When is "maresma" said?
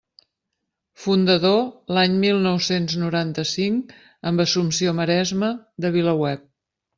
5.01-5.53